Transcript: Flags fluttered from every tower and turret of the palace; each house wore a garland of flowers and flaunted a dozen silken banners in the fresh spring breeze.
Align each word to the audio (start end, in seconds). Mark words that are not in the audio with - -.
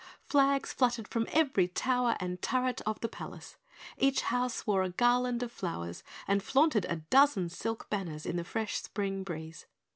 Flags 0.23 0.73
fluttered 0.73 1.07
from 1.07 1.27
every 1.31 1.67
tower 1.67 2.17
and 2.19 2.41
turret 2.41 2.81
of 2.87 2.99
the 3.01 3.07
palace; 3.07 3.57
each 3.99 4.21
house 4.21 4.65
wore 4.65 4.81
a 4.81 4.89
garland 4.89 5.43
of 5.43 5.51
flowers 5.51 6.01
and 6.27 6.41
flaunted 6.41 6.85
a 6.89 6.95
dozen 7.11 7.49
silken 7.49 7.85
banners 7.91 8.25
in 8.25 8.35
the 8.37 8.43
fresh 8.43 8.81
spring 8.81 9.21
breeze. 9.23 9.67